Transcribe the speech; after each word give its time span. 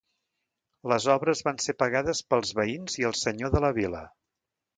Les 0.91 1.05
obres 1.15 1.43
van 1.47 1.59
ser 1.65 1.75
pagades 1.83 2.23
pels 2.33 2.55
veïns 2.61 2.97
i 3.03 3.07
el 3.11 3.15
senyor 3.27 3.53
de 3.59 3.63
la 3.69 3.73
vila. 3.79 4.03